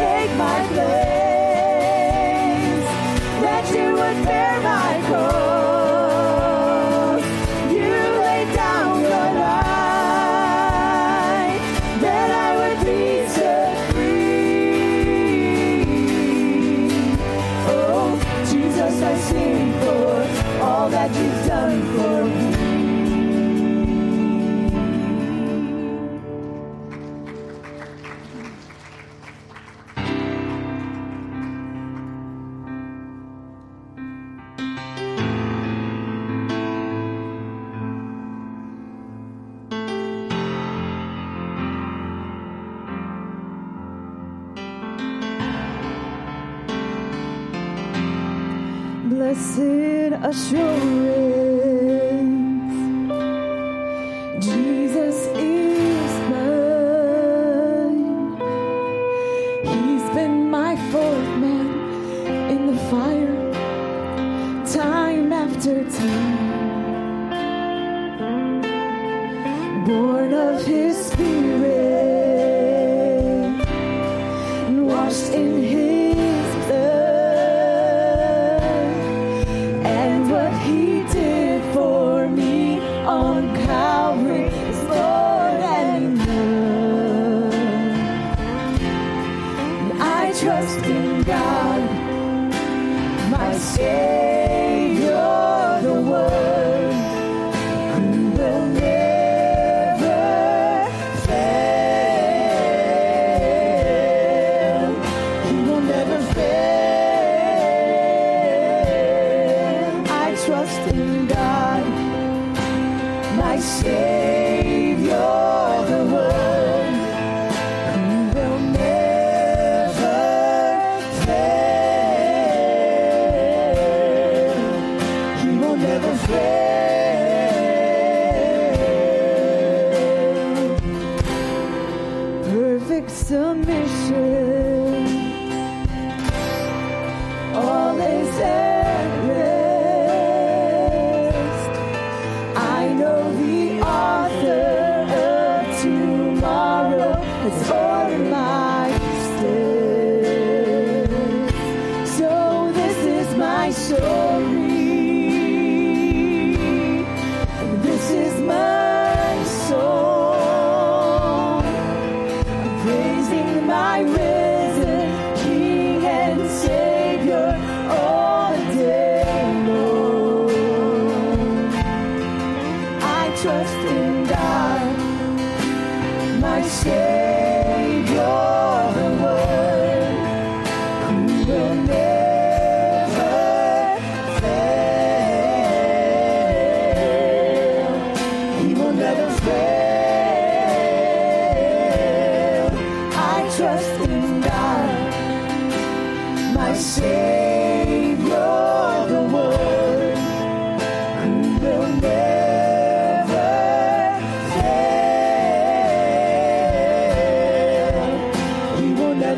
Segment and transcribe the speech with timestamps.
[0.00, 1.09] take my place.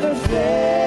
[0.03, 0.82] Never fail.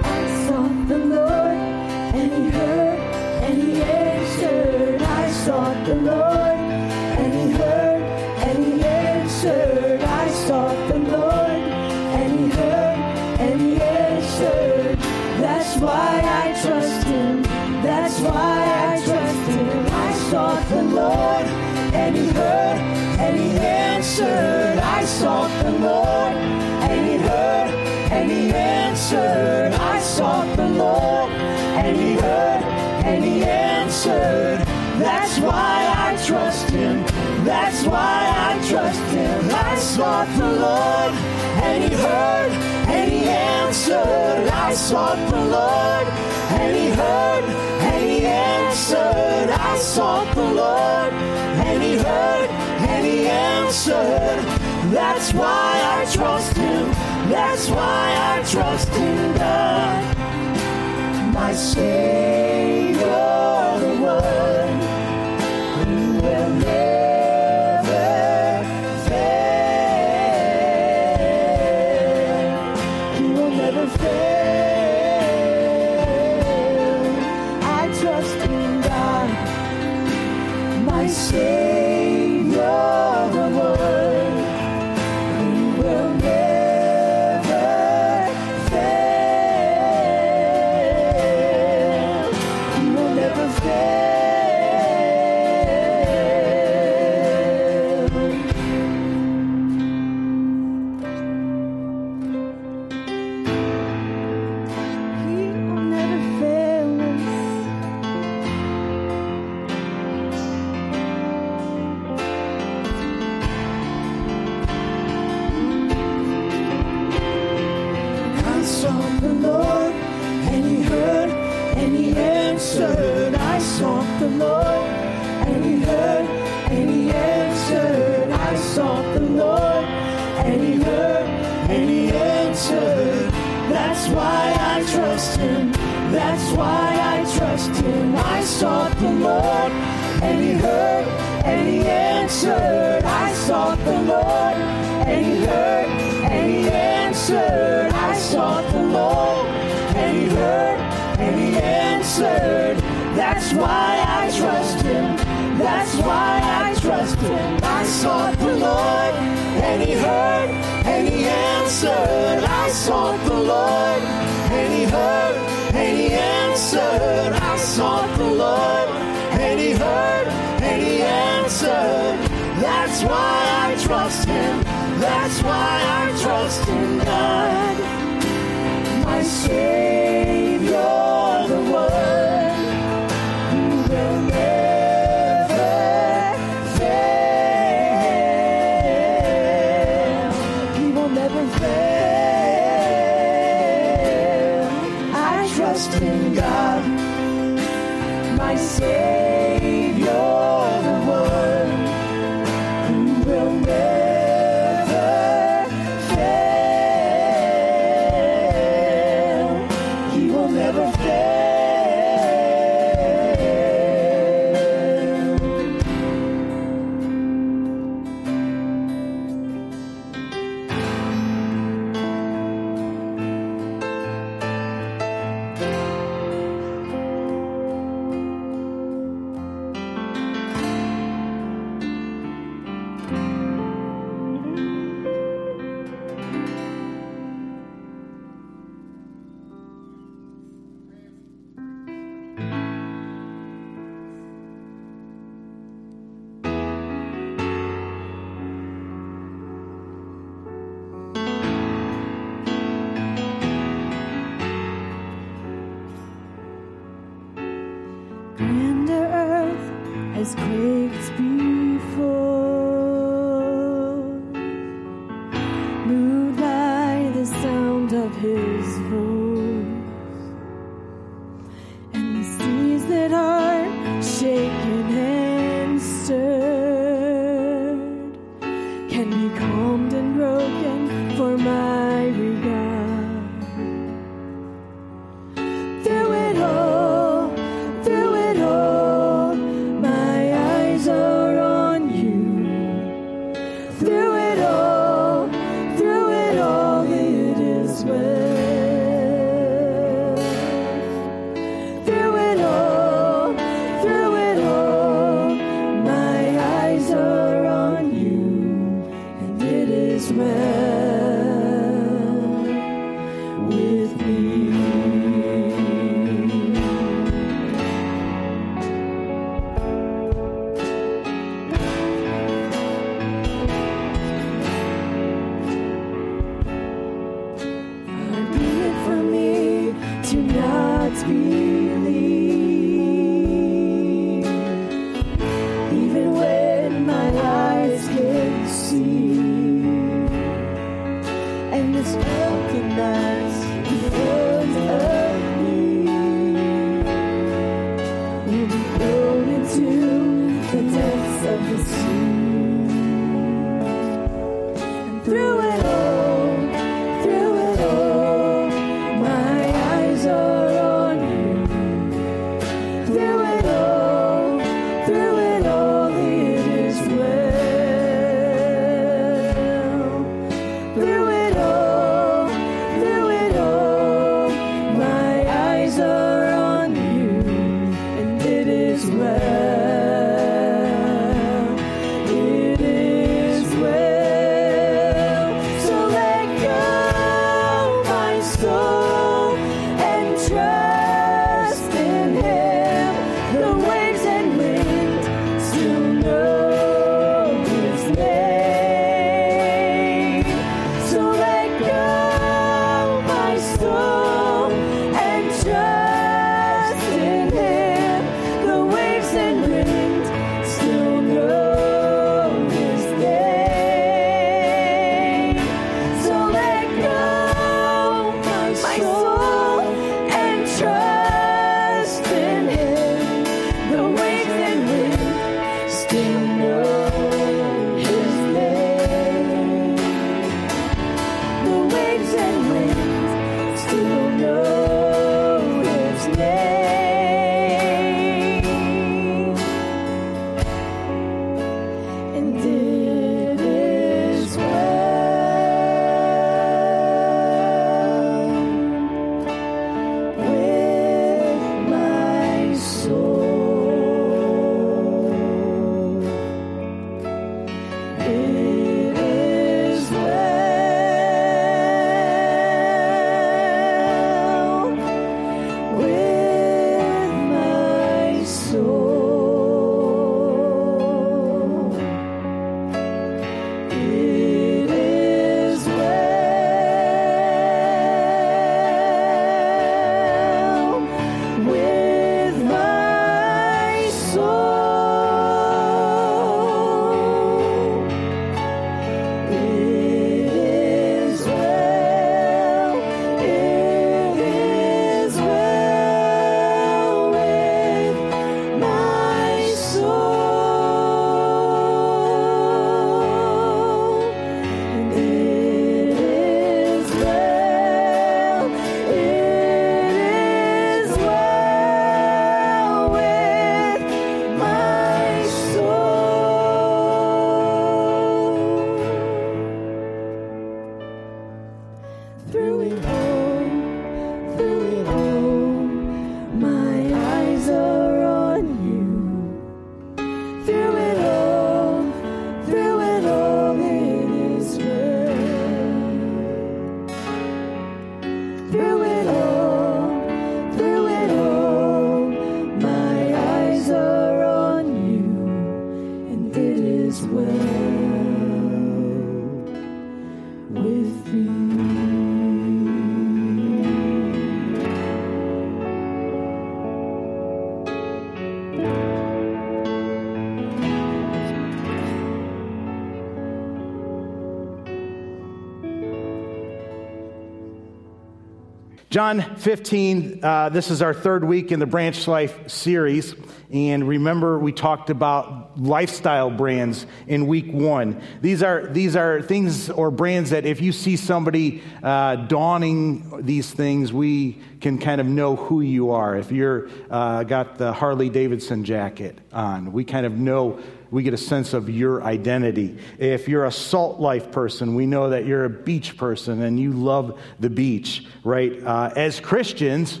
[569.00, 573.14] John 15, uh, this is our third week in the Branch Life series.
[573.50, 578.02] And remember, we talked about lifestyle brands in week one.
[578.20, 583.50] These are, these are things or brands that if you see somebody uh, donning these
[583.50, 586.18] things, we can kind of know who you are.
[586.18, 591.14] If you're uh, got the Harley Davidson jacket on, we kind of know we get
[591.14, 592.78] a sense of your identity.
[592.98, 596.72] If you're a salt life person, we know that you're a beach person and you
[596.72, 598.62] love the beach, right?
[598.62, 600.00] Uh, as Christians,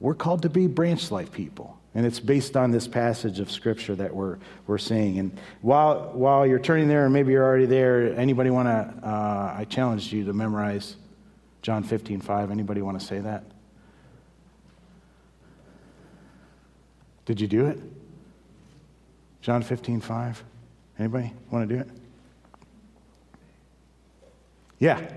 [0.00, 1.78] we're called to be branch life people.
[1.94, 5.18] And it's based on this passage of scripture that we're, we're seeing.
[5.18, 9.54] And while, while you're turning there, and maybe you're already there, anybody want to, uh,
[9.58, 10.96] I challenged you to memorize
[11.62, 12.50] John 15, 5.
[12.50, 13.44] Anybody want to say that?
[17.24, 17.80] Did you do it?
[19.48, 20.44] John 15, 5.
[20.98, 21.88] Anybody want to do it?
[24.78, 24.98] Yeah.
[24.98, 25.08] Yes,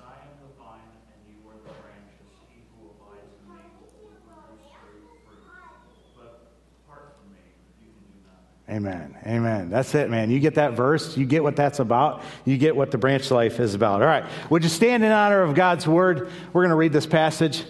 [0.00, 2.34] I am the vine, and you are the branches.
[2.48, 5.70] He who abides in me will produce great fruit.
[6.16, 6.50] But
[6.84, 7.38] apart from me,
[7.80, 8.76] you can do nothing.
[8.76, 9.16] Amen.
[9.24, 9.70] Amen.
[9.70, 10.28] That's it, man.
[10.28, 11.16] You get that verse.
[11.16, 12.24] You get what that's about.
[12.44, 14.02] You get what the branch life is about.
[14.02, 14.24] All right.
[14.50, 16.28] Would you stand in honor of God's word?
[16.52, 17.62] We're going to read this passage.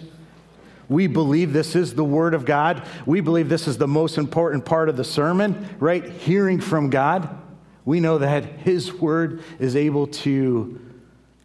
[0.91, 2.83] We believe this is the Word of God.
[3.05, 6.03] We believe this is the most important part of the sermon, right?
[6.03, 7.29] Hearing from God.
[7.85, 10.81] We know that His Word is able to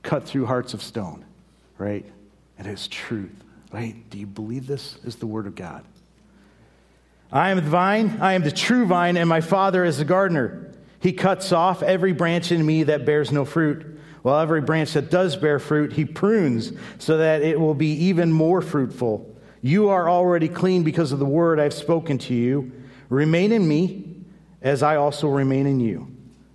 [0.02, 1.24] cut through hearts of stone,
[1.78, 2.04] right?
[2.58, 3.94] It is truth, right?
[4.10, 5.84] Do you believe this is the Word of God?
[7.30, 10.72] I am the vine, I am the true vine, and my Father is the gardener.
[10.98, 14.00] He cuts off every branch in me that bears no fruit.
[14.22, 18.32] While every branch that does bear fruit, he prunes so that it will be even
[18.32, 19.34] more fruitful.
[19.66, 22.70] You are already clean because of the word I've spoken to you.
[23.08, 24.14] Remain in me,
[24.62, 26.06] as I also remain in you.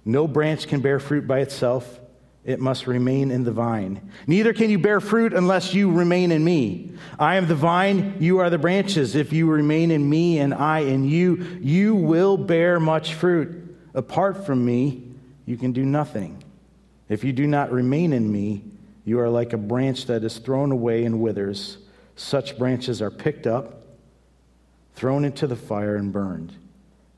[0.06, 2.00] No branch can bear fruit by itself,
[2.46, 4.10] it must remain in the vine.
[4.28, 6.94] Neither can you bear fruit unless you remain in me.
[7.20, 9.14] I am the vine, you are the branches.
[9.14, 13.76] If you remain in me and I in you, you will bear much fruit.
[13.94, 15.04] Apart from me,
[15.46, 16.42] you can do nothing.
[17.10, 18.64] If you do not remain in me,
[19.04, 21.78] you are like a branch that is thrown away and withers.
[22.16, 23.82] Such branches are picked up,
[24.96, 26.54] thrown into the fire, and burned.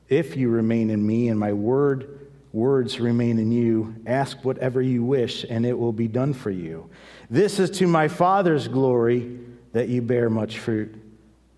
[0.08, 5.04] If you remain in me and my word, words remain in you, ask whatever you
[5.04, 6.88] wish, and it will be done for you.
[7.28, 9.38] This is to my Father's glory
[9.72, 10.94] that you bear much fruit,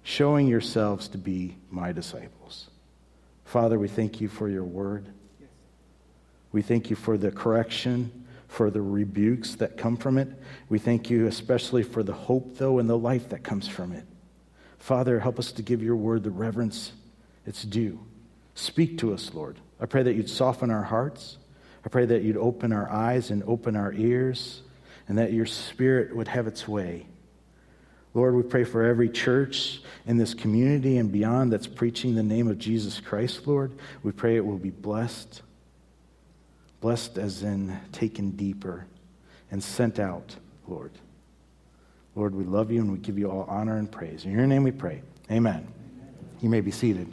[0.03, 2.71] showing yourselves to be my disciples.
[3.45, 5.07] Father, we thank you for your word.
[6.53, 8.26] We thank you for the correction
[8.57, 10.29] for the rebukes that come from it.
[10.71, 14.07] We thank you especially for the hope, though, and the life that comes from it.
[14.79, 16.93] Father, help us to give your word the reverence
[17.45, 18.01] it's due.
[18.55, 19.59] Speak to us, Lord.
[19.79, 21.37] I pray that you'd soften our hearts.
[21.85, 24.63] I pray that you'd open our eyes and open our ears,
[25.07, 27.07] and that your spirit would have its way.
[28.15, 32.49] Lord, we pray for every church in this community and beyond that's preaching the name
[32.49, 33.73] of Jesus Christ, Lord.
[34.03, 35.43] We pray it will be blessed.
[36.81, 38.87] Blessed as in taken deeper
[39.51, 40.37] and sent out,
[40.69, 40.93] Lord.
[42.15, 44.25] Lord, we love you and we give you all honor and praise.
[44.25, 45.03] In your name we pray.
[45.31, 45.67] Amen.
[46.41, 47.13] You may be seated.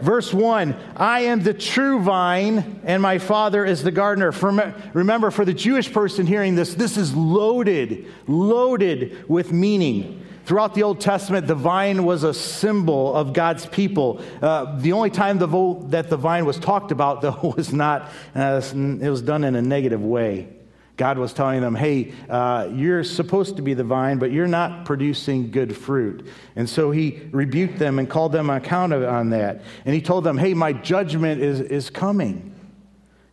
[0.00, 4.32] Verse 1 I am the true vine, and my Father is the gardener.
[4.32, 10.23] For, remember, for the Jewish person hearing this, this is loaded, loaded with meaning.
[10.44, 14.22] Throughout the Old Testament, the vine was a symbol of God's people.
[14.42, 18.10] Uh, the only time the vo- that the vine was talked about, though, was not,
[18.34, 20.48] uh, it was done in a negative way.
[20.96, 24.84] God was telling them, hey, uh, you're supposed to be the vine, but you're not
[24.84, 26.28] producing good fruit.
[26.54, 29.62] And so he rebuked them and called them account of, on that.
[29.84, 32.54] And he told them, hey, my judgment is, is coming.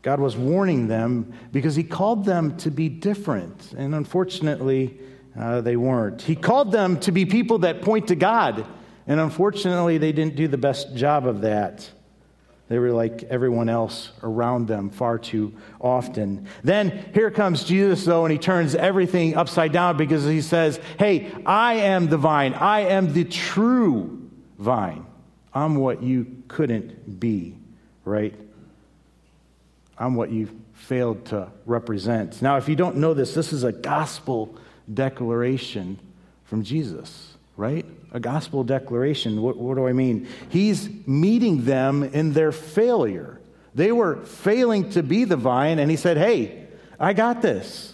[0.02, 3.74] God was warning them because he called them to be different.
[3.74, 4.98] And unfortunately,
[5.38, 6.22] uh, they weren't.
[6.22, 8.66] He called them to be people that point to God,
[9.08, 11.90] and unfortunately, they didn't do the best job of that.
[12.72, 16.48] They were like everyone else around them far too often.
[16.64, 21.34] Then here comes Jesus, though, and he turns everything upside down because he says, Hey,
[21.46, 22.54] I am the vine.
[22.54, 25.06] I am the true vine.
[25.54, 27.58] I'm what you couldn't be,
[28.06, 28.36] right?
[29.98, 32.42] I'm what you failed to represent.
[32.42, 34.58] Now, if you don't know this, this is a gospel
[34.94, 36.00] declaration
[36.46, 37.86] from Jesus, right?
[38.12, 39.42] A gospel declaration.
[39.42, 40.28] What, what, do I mean?
[40.50, 43.40] He's meeting them in their failure.
[43.74, 46.68] They were failing to be the vine, and he said, Hey,
[47.00, 47.92] I got this.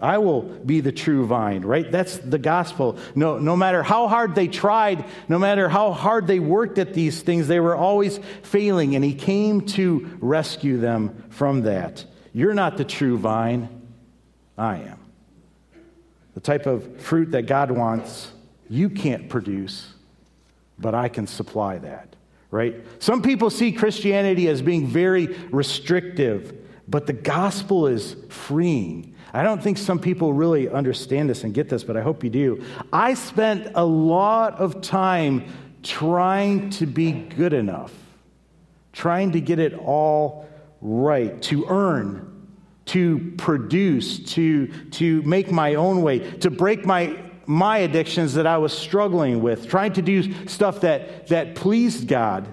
[0.00, 1.90] I will be the true vine, right?
[1.90, 2.96] That's the gospel.
[3.14, 7.20] No, no matter how hard they tried, no matter how hard they worked at these
[7.20, 12.04] things, they were always failing, and he came to rescue them from that.
[12.32, 13.68] You're not the true vine,
[14.56, 14.99] I am.
[16.34, 18.32] The type of fruit that God wants,
[18.68, 19.94] you can't produce,
[20.78, 22.14] but I can supply that,
[22.50, 22.76] right?
[22.98, 26.56] Some people see Christianity as being very restrictive,
[26.88, 29.14] but the gospel is freeing.
[29.32, 32.30] I don't think some people really understand this and get this, but I hope you
[32.30, 32.64] do.
[32.92, 35.44] I spent a lot of time
[35.82, 37.92] trying to be good enough,
[38.92, 40.48] trying to get it all
[40.80, 42.29] right, to earn,
[42.90, 48.58] to produce, to, to make my own way, to break my, my addictions that I
[48.58, 52.48] was struggling with, trying to do stuff that, that pleased God.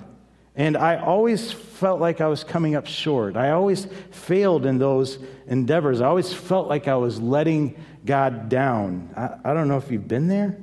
[0.56, 3.36] And I always felt like I was coming up short.
[3.36, 6.02] I always failed in those endeavors.
[6.02, 9.10] I always felt like I was letting God down.
[9.18, 10.56] I, I don't know if you've been there,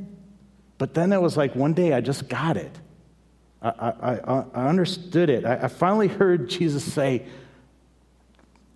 [0.79, 2.79] but then it was like one day I just got it.
[3.61, 5.45] I, I, I understood it.
[5.45, 7.27] I, I finally heard Jesus say,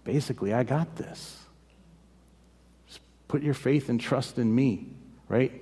[0.08, 1.38] basically, I got this.
[2.86, 4.86] Just put your faith and trust in me,
[5.28, 5.52] right?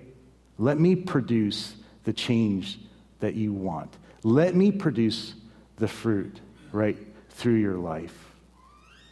[0.56, 2.78] Let me produce the change
[3.18, 3.92] that you want.
[4.22, 5.34] Let me produce
[5.78, 6.38] the fruit,
[6.70, 6.96] right,
[7.30, 8.16] through your life.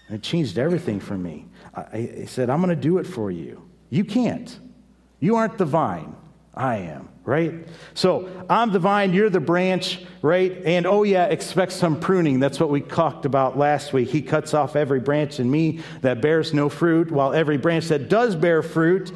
[0.06, 1.46] And it changed everything for me.
[1.74, 1.80] I,
[2.20, 3.68] I said, I'm going to do it for you.
[3.90, 4.56] You can't.
[5.18, 6.14] You aren't the vine.
[6.56, 7.66] I am, right?
[7.94, 10.52] So I'm the vine, you're the branch, right?
[10.64, 12.38] And oh, yeah, expect some pruning.
[12.38, 14.08] That's what we talked about last week.
[14.08, 18.08] He cuts off every branch in me that bears no fruit, while every branch that
[18.08, 19.12] does bear fruit,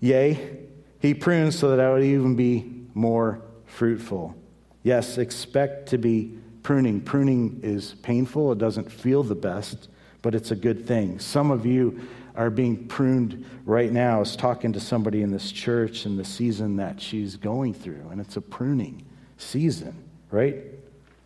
[0.00, 0.58] yea,
[0.98, 4.34] he prunes so that I would even be more fruitful.
[4.82, 7.00] Yes, expect to be pruning.
[7.00, 9.88] Pruning is painful, it doesn't feel the best,
[10.22, 11.20] but it's a good thing.
[11.20, 12.00] Some of you
[12.36, 14.16] are being pruned right now.
[14.16, 18.08] I was talking to somebody in this church in the season that she's going through,
[18.10, 19.04] and it's a pruning
[19.38, 19.94] season,
[20.30, 20.56] right?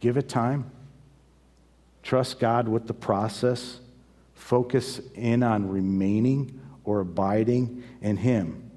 [0.00, 0.70] Give it time.
[2.02, 3.80] Trust God with the process.
[4.34, 8.70] Focus in on remaining or abiding in Him.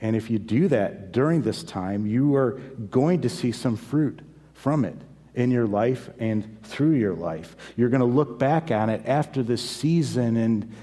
[0.00, 2.52] And if you do that during this time, you are
[2.90, 4.20] going to see some fruit
[4.52, 4.96] from it
[5.34, 7.56] in your life and through your life.
[7.76, 10.74] You're going to look back on it after this season and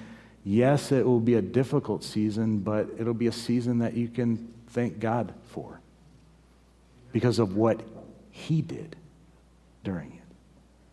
[0.44, 4.52] Yes, it will be a difficult season, but it'll be a season that you can
[4.70, 5.80] thank God for
[7.12, 7.82] because of what
[8.32, 8.96] He did
[9.84, 10.18] during it.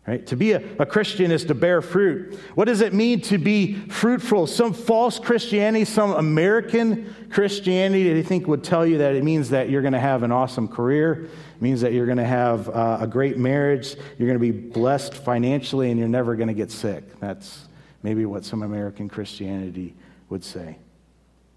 [0.07, 0.25] Right?
[0.27, 2.39] To be a, a Christian is to bear fruit.
[2.55, 4.47] What does it mean to be fruitful?
[4.47, 9.69] Some false Christianity, some American Christianity, I think would tell you that it means that
[9.69, 11.25] you're going to have an awesome career.
[11.55, 13.95] It means that you're going to have uh, a great marriage.
[14.17, 17.19] You're going to be blessed financially, and you're never going to get sick.
[17.19, 17.67] That's
[18.03, 19.95] maybe what some American Christianity
[20.29, 20.77] would say.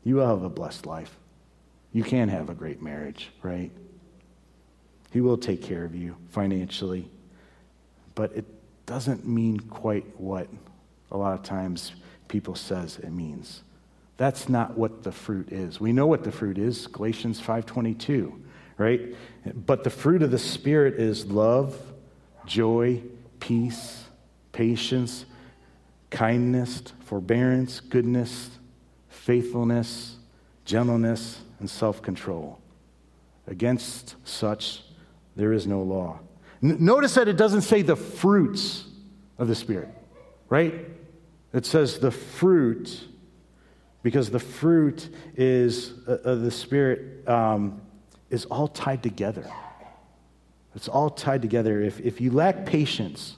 [0.04, 1.16] You will have a blessed life.
[1.92, 3.70] You can have a great marriage, right?
[5.10, 7.10] He will take care of you financially.
[8.14, 8.46] But it
[8.86, 10.48] doesn't mean quite what
[11.10, 11.92] a lot of times
[12.28, 13.62] people says it means.
[14.16, 15.80] That's not what the fruit is.
[15.80, 18.32] We know what the fruit is, Galatians 5:22,
[18.78, 19.14] right?
[19.54, 21.76] But the fruit of the spirit is love,
[22.46, 23.02] joy,
[23.40, 24.04] peace,
[24.52, 25.24] patience,
[26.12, 28.50] kindness, forbearance, goodness,
[29.08, 30.16] faithfulness,
[30.64, 32.60] gentleness, and self control.
[33.48, 34.82] Against such,
[35.34, 36.20] there is no law.
[36.62, 38.84] N- notice that it doesn't say the fruits
[39.38, 39.88] of the Spirit,
[40.48, 40.86] right?
[41.52, 43.04] It says the fruit,
[44.02, 47.80] because the fruit is uh, of the Spirit um,
[48.30, 49.50] is all tied together.
[50.74, 51.80] It's all tied together.
[51.80, 53.36] If, if you lack patience,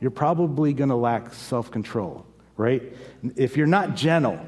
[0.00, 2.26] you're probably going to lack self control,
[2.56, 2.82] right?
[3.36, 4.38] If you're not gentle,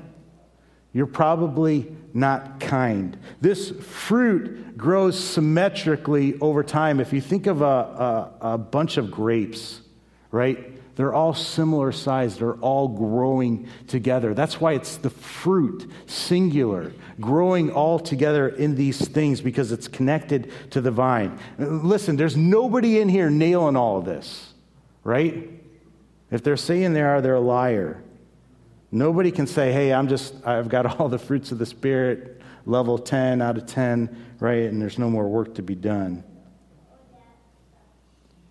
[0.92, 3.18] you're probably not kind.
[3.42, 7.00] This fruit grows symmetrically over time.
[7.00, 9.82] If you think of a, a, a, bunch of grapes,
[10.30, 10.72] right?
[10.96, 14.32] They're all similar size, they're all growing together.
[14.32, 20.50] That's why it's the fruit, singular, growing all together in these things because it's connected
[20.70, 21.38] to the vine.
[21.59, 24.54] Listen, there's nobody in here nailing all of this
[25.06, 25.48] right?
[26.32, 28.02] If they're saying they are, they're a liar.
[28.90, 32.98] Nobody can say, hey, I'm just, I've got all the fruits of the Spirit, level
[32.98, 34.64] 10 out of 10, right?
[34.64, 36.24] And there's no more work to be done.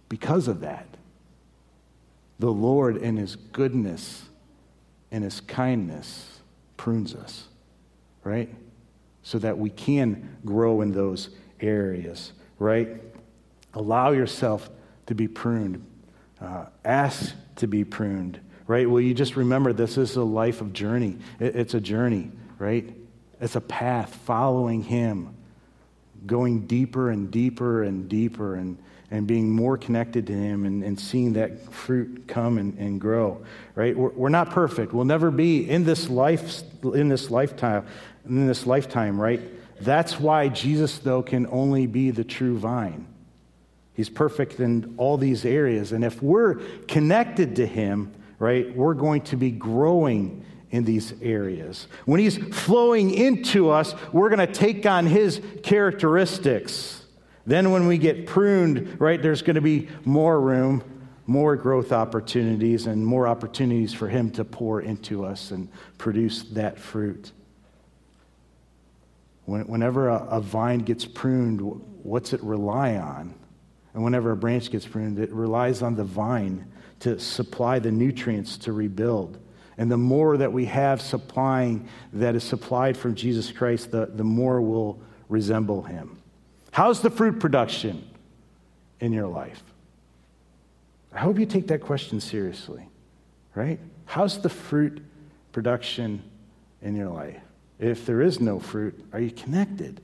[0.07, 0.87] Because of that,
[2.39, 4.23] the Lord, in His goodness
[5.11, 6.39] and His kindness,
[6.77, 7.47] prunes us,
[8.23, 8.53] right?
[9.23, 13.01] So that we can grow in those areas, right?
[13.73, 14.69] Allow yourself
[15.07, 15.85] to be pruned
[16.41, 18.89] uh, ask to be pruned, right?
[18.89, 21.17] Well, you just remember this is a life of journey.
[21.39, 22.93] It, it's a journey, right?
[23.39, 25.35] It's a path following Him,
[26.25, 28.55] going deeper and deeper and deeper.
[28.55, 28.77] And,
[29.11, 33.45] and being more connected to Him and, and seeing that fruit come and, and grow,
[33.75, 33.95] right?
[33.95, 34.93] We're, we're not perfect.
[34.93, 37.85] We'll never be in this life, in this lifetime,
[38.27, 39.41] in this lifetime, right?
[39.79, 43.07] That's why Jesus, though, can only be the true vine.
[43.95, 45.93] He's perfect in all these areas.
[45.93, 46.55] And if we're
[46.87, 51.87] connected to Him, right, we're going to be growing in these areas.
[52.03, 57.05] When He's flowing into us, we're going to take on His characteristics.
[57.45, 60.83] Then, when we get pruned, right, there's going to be more room,
[61.25, 66.77] more growth opportunities, and more opportunities for Him to pour into us and produce that
[66.79, 67.31] fruit.
[69.45, 71.61] Whenever a, vine gets pruned,
[72.01, 73.35] what's it rely on?
[73.95, 76.67] And whenever a branch gets pruned, it relies on the vine
[76.99, 79.39] to supply the nutrients to rebuild.
[79.77, 84.23] And the more that we have supplying that is supplied from Jesus Christ, the, the
[84.23, 86.21] more we'll resemble him.
[86.71, 88.05] How's the fruit production
[88.99, 89.63] in your life?
[91.13, 92.89] I hope you take that question seriously,
[93.55, 93.79] right?
[94.03, 95.01] How's the fruit
[95.53, 96.21] production
[96.81, 97.39] in your life?
[97.79, 100.01] If there is no fruit, are you connected?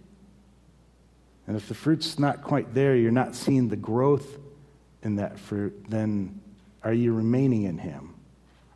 [1.52, 4.40] And if the fruit's not quite there, you're not seeing the growth
[5.04, 6.40] in that fruit, then
[6.82, 8.14] are you remaining in Him?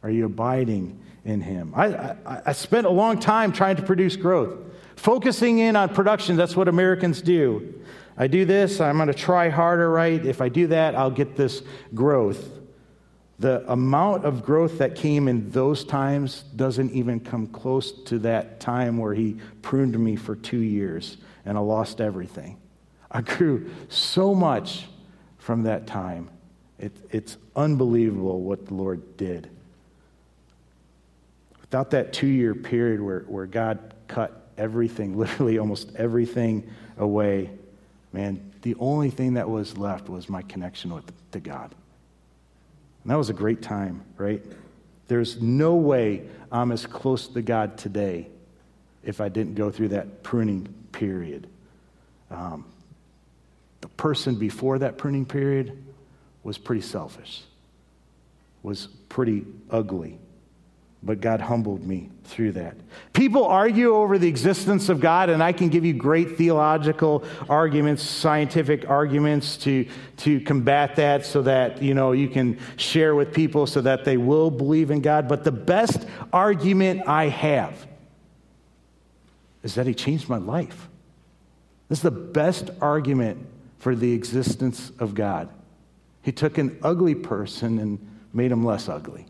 [0.04, 1.72] Are you abiding in Him?
[1.74, 4.60] I, I, I spent a long time trying to produce growth,
[4.98, 6.36] focusing in on production.
[6.36, 7.82] That's what Americans do.
[8.18, 10.26] I do this, I'm going to try harder, right?
[10.26, 12.60] If I do that, I'll get this growth.
[13.40, 18.60] The amount of growth that came in those times doesn't even come close to that
[18.60, 22.58] time where he pruned me for two years and I lost everything.
[23.16, 24.88] I grew so much
[25.38, 26.30] from that time.
[26.78, 29.50] It, it's unbelievable what the Lord did.
[31.62, 37.52] Without that two year period where, where God cut everything, literally almost everything away,
[38.12, 41.74] man, the only thing that was left was my connection with to God.
[43.04, 44.44] And that was a great time, right?
[45.08, 48.28] There's no way I'm as close to God today
[49.06, 51.48] if I didn't go through that pruning period.
[52.30, 52.66] Um,
[53.86, 55.84] the person before that pruning period
[56.44, 57.44] was pretty selfish,
[58.64, 60.18] was pretty ugly
[61.06, 62.76] but God humbled me through that.
[63.14, 68.02] People argue over the existence of God, and I can give you great theological arguments,
[68.02, 73.68] scientific arguments to, to combat that so that, you know, you can share with people
[73.68, 75.28] so that they will believe in God.
[75.28, 77.86] But the best argument I have
[79.62, 80.90] is that He changed my life.
[81.88, 83.46] This is the best argument
[83.86, 85.48] for the existence of God.
[86.24, 88.00] He took an ugly person and
[88.34, 89.28] made him less ugly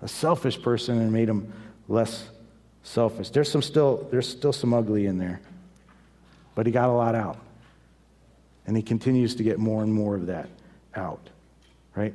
[0.00, 1.52] a selfish person and made him
[1.86, 2.30] less
[2.82, 3.28] selfish.
[3.28, 5.42] There's some still there's still some ugly in there.
[6.54, 7.36] But he got a lot out.
[8.66, 10.48] And he continues to get more and more of that
[10.94, 11.28] out.
[11.94, 12.14] Right?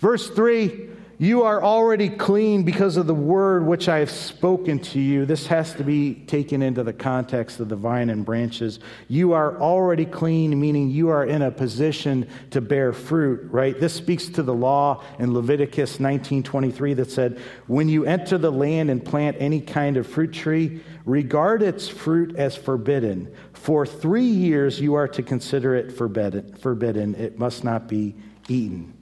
[0.00, 5.00] Verse 3 you are already clean because of the word which I have spoken to
[5.00, 5.24] you.
[5.26, 8.80] This has to be taken into the context of the vine and branches.
[9.08, 13.78] You are already clean, meaning you are in a position to bear fruit, right?
[13.78, 18.90] This speaks to the law in Leviticus 19:23 that said, "When you enter the land
[18.90, 23.28] and plant any kind of fruit tree, regard its fruit as forbidden.
[23.52, 26.54] For 3 years you are to consider it forbidden.
[26.58, 27.14] forbidden.
[27.14, 28.14] It must not be
[28.48, 28.92] eaten."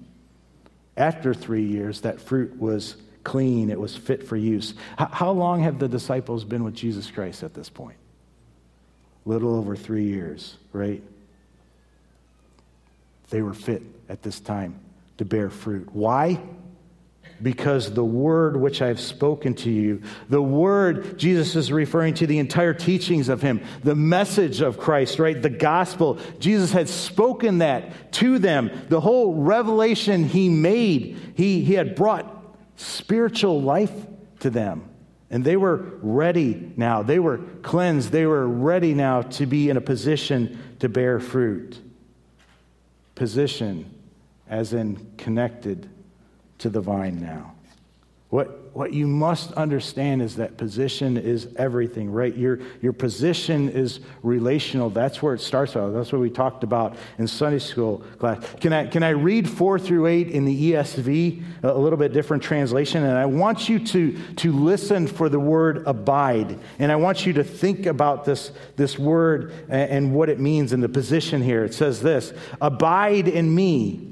[1.03, 4.75] After three years, that fruit was clean, it was fit for use.
[4.97, 7.97] How long have the disciples been with Jesus Christ at this point?
[9.25, 11.03] Little over three years, right?
[13.31, 14.77] They were fit at this time
[15.19, 15.89] to bear fruit.
[15.93, 16.41] Why?
[17.43, 22.27] Because the word which I have spoken to you, the word, Jesus is referring to
[22.27, 25.41] the entire teachings of him, the message of Christ, right?
[25.41, 26.19] The gospel.
[26.39, 28.71] Jesus had spoken that to them.
[28.89, 32.33] The whole revelation he made, he, he had brought
[32.77, 33.93] spiritual life
[34.41, 34.89] to them.
[35.31, 37.03] And they were ready now.
[37.03, 38.13] They were cleansed.
[38.13, 41.81] They were ready now to be in a position to bear fruit.
[43.15, 43.91] Position,
[44.47, 45.89] as in connected
[46.59, 47.53] to the vine now.
[48.33, 52.35] What, what you must understand is that position is everything, right?
[52.35, 54.89] Your, your position is relational.
[54.89, 55.93] That's where it starts out.
[55.93, 58.43] That's what we talked about in Sunday school class.
[58.59, 62.43] Can I, can I read four through eight in the ESV, a little bit different
[62.43, 63.05] translation?
[63.05, 66.59] And I want you to, to listen for the word abide.
[66.79, 70.73] And I want you to think about this, this word and, and what it means
[70.73, 71.65] in the position here.
[71.65, 74.12] It says this Abide in me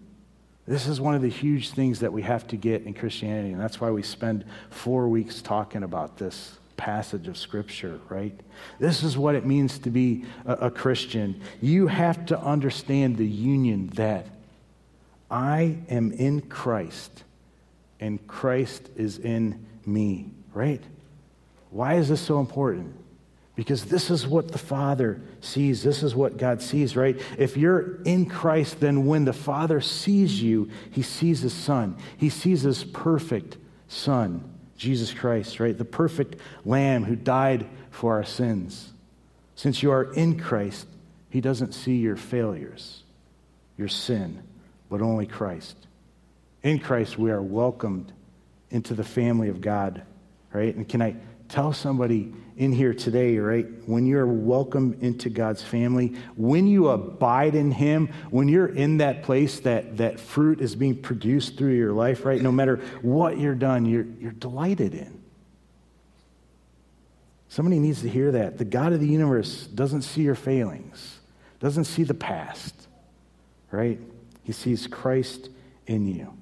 [0.71, 3.59] This is one of the huge things that we have to get in Christianity, and
[3.59, 8.33] that's why we spend four weeks talking about this passage of Scripture, right?
[8.79, 11.41] This is what it means to be a, a Christian.
[11.61, 14.27] You have to understand the union that
[15.29, 17.25] I am in Christ
[17.99, 20.81] and Christ is in me, right?
[21.69, 22.95] Why is this so important?
[23.55, 25.83] Because this is what the Father sees.
[25.83, 27.19] This is what God sees, right?
[27.37, 31.97] If you're in Christ, then when the Father sees you, he sees his Son.
[32.17, 35.77] He sees his perfect Son, Jesus Christ, right?
[35.77, 38.93] The perfect Lamb who died for our sins.
[39.55, 40.87] Since you are in Christ,
[41.29, 43.03] he doesn't see your failures,
[43.77, 44.43] your sin,
[44.89, 45.75] but only Christ.
[46.63, 48.13] In Christ, we are welcomed
[48.69, 50.03] into the family of God,
[50.53, 50.73] right?
[50.73, 51.15] And can I
[51.51, 53.65] tell somebody in here today, right?
[53.85, 59.23] When you're welcome into God's family, when you abide in Him, when you're in that
[59.23, 62.41] place that, that fruit is being produced through your life, right?
[62.41, 65.21] No matter what you're done, you're, you're delighted in.
[67.49, 68.57] Somebody needs to hear that.
[68.57, 71.19] The God of the universe doesn't see your failings,
[71.59, 72.87] doesn't see the past,
[73.71, 73.99] right?
[74.43, 75.49] He sees Christ
[75.85, 76.33] in you,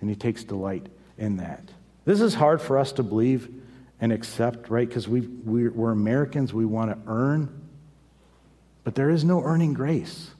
[0.00, 0.86] and He takes delight
[1.18, 1.62] in that.
[2.06, 3.55] This is hard for us to believe
[4.00, 4.88] and accept, right?
[4.88, 7.62] Because we we're Americans, we want to earn.
[8.84, 10.30] But there is no earning grace.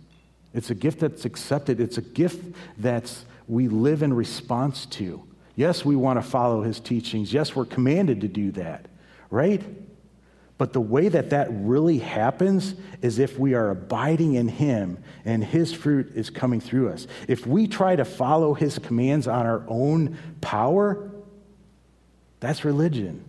[0.55, 5.23] It's a gift that's accepted, it's a gift that's we live in response to.
[5.55, 7.33] Yes, we want to follow his teachings.
[7.33, 8.87] Yes, we're commanded to do that,
[9.31, 9.63] right?
[10.59, 15.45] But the way that that really happens is if we are abiding in Him and
[15.45, 17.07] His fruit is coming through us.
[17.29, 21.11] If we try to follow His commands on our own power,
[22.41, 23.23] that's religion.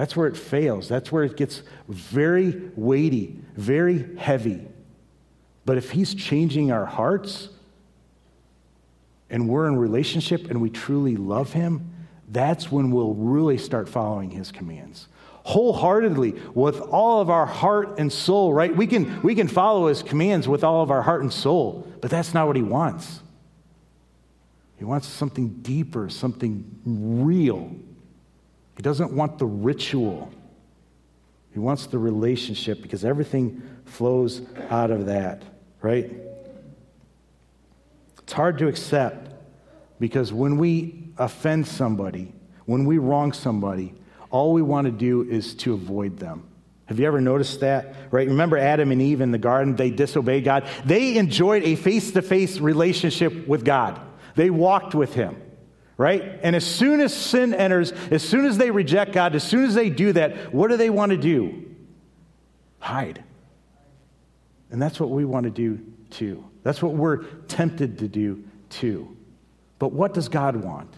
[0.00, 0.88] That's where it fails.
[0.88, 4.66] That's where it gets very weighty, very heavy.
[5.66, 7.50] But if He's changing our hearts
[9.28, 11.92] and we're in relationship and we truly love Him,
[12.30, 15.06] that's when we'll really start following His commands.
[15.44, 18.74] Wholeheartedly, with all of our heart and soul, right?
[18.74, 22.10] We can, we can follow His commands with all of our heart and soul, but
[22.10, 23.20] that's not what He wants.
[24.78, 27.76] He wants something deeper, something real.
[28.80, 30.32] He doesn't want the ritual.
[31.52, 35.42] He wants the relationship because everything flows out of that,
[35.82, 36.10] right?
[38.22, 39.34] It's hard to accept
[39.98, 42.32] because when we offend somebody,
[42.64, 43.92] when we wrong somebody,
[44.30, 46.48] all we want to do is to avoid them.
[46.86, 47.94] Have you ever noticed that?
[48.10, 48.28] Right?
[48.28, 49.76] Remember Adam and Eve in the garden?
[49.76, 50.66] They disobeyed God.
[50.86, 54.00] They enjoyed a face to face relationship with God,
[54.36, 55.36] they walked with Him
[56.00, 56.40] right?
[56.42, 59.74] And as soon as sin enters, as soon as they reject God, as soon as
[59.74, 61.66] they do that, what do they want to do?
[62.78, 63.22] Hide.
[64.70, 65.78] And that's what we want to do
[66.08, 66.42] too.
[66.62, 69.14] That's what we're tempted to do too.
[69.78, 70.90] But what does God want?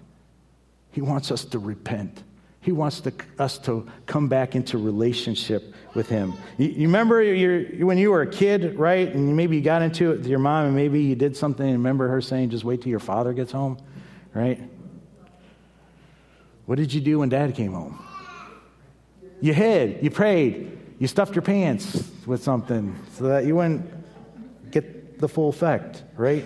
[0.92, 2.22] He wants us to repent.
[2.60, 6.34] He wants to, us to come back into relationship with Him.
[6.58, 7.16] You, you remember
[7.84, 9.12] when you were a kid, right?
[9.12, 11.78] And maybe you got into it with your mom, and maybe you did something, and
[11.78, 13.78] remember her saying, just wait till your father gets home,
[14.32, 14.60] right?
[16.66, 18.04] What did you do when dad came home?
[19.40, 23.90] You hid, you prayed, you stuffed your pants with something so that you wouldn't
[24.70, 26.44] get the full effect, right?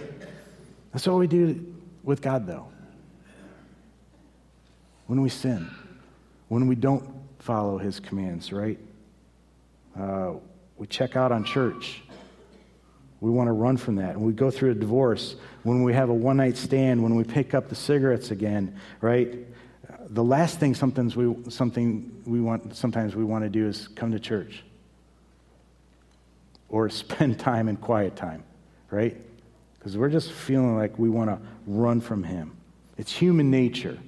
[0.92, 2.68] That's what we do with God, though.
[5.06, 5.70] When we sin,
[6.48, 7.04] when we don't
[7.38, 8.78] follow his commands, right?
[9.98, 10.34] Uh,
[10.76, 12.02] we check out on church.
[13.20, 14.10] We want to run from that.
[14.10, 17.24] And we go through a divorce, when we have a one night stand, when we
[17.24, 19.36] pick up the cigarettes again, right?
[20.09, 24.12] The last thing sometimes we, something we want, sometimes we want to do is come
[24.12, 24.62] to church
[26.68, 28.44] or spend time in quiet time,
[28.90, 29.16] right?
[29.78, 32.57] Because we're just feeling like we want to run from Him.
[32.96, 33.98] It's human nature.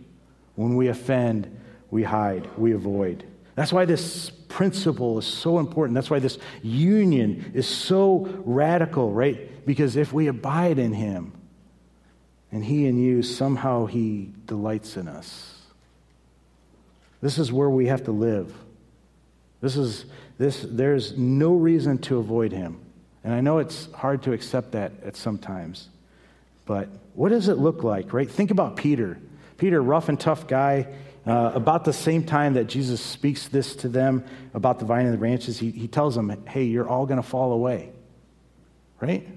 [0.54, 3.24] When we offend, we hide, we avoid.
[3.54, 5.94] That's why this principle is so important.
[5.94, 9.64] That's why this union is so radical, right?
[9.66, 11.32] Because if we abide in Him
[12.50, 15.57] and He in you, somehow He delights in us.
[17.20, 18.54] This is where we have to live.
[19.60, 20.04] This is,
[20.38, 22.80] this, there's no reason to avoid him.
[23.24, 25.88] And I know it's hard to accept that at sometimes.
[26.64, 28.30] But what does it look like, right?
[28.30, 29.18] Think about Peter.
[29.56, 30.86] Peter, rough and tough guy.
[31.26, 35.12] Uh, about the same time that Jesus speaks this to them about the vine and
[35.12, 37.90] the branches, he, he tells them, hey, you're all going to fall away.
[39.00, 39.28] Right?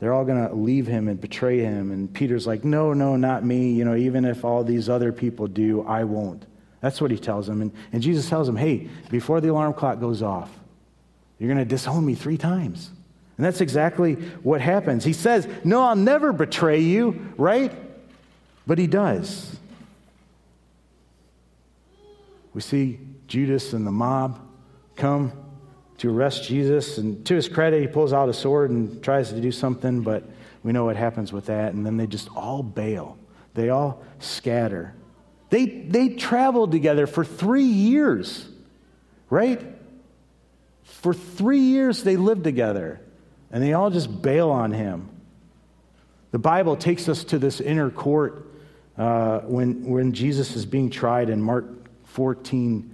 [0.00, 1.90] They're all going to leave him and betray him.
[1.90, 3.72] And Peter's like, no, no, not me.
[3.72, 6.44] You know, even if all these other people do, I won't.
[6.80, 7.62] That's what he tells them.
[7.62, 10.50] And, and Jesus tells him, hey, before the alarm clock goes off,
[11.38, 12.90] you're going to disown me three times.
[13.36, 15.04] And that's exactly what happens.
[15.04, 17.72] He says, No, I'll never betray you, right?
[18.66, 19.56] But he does.
[22.52, 24.40] We see Judas and the mob
[24.94, 25.32] come
[25.98, 26.98] to arrest Jesus.
[26.98, 30.24] And to his credit, he pulls out a sword and tries to do something, but
[30.62, 31.74] we know what happens with that.
[31.74, 33.18] And then they just all bail,
[33.54, 34.94] they all scatter.
[35.50, 38.44] They, they traveled together for three years,
[39.30, 39.62] right?
[40.82, 43.00] For three years, they lived together,
[43.52, 45.08] and they all just bail on him.
[46.32, 48.48] The Bible takes us to this inner court
[48.98, 51.66] uh, when, when Jesus is being tried in Mark
[52.06, 52.93] 14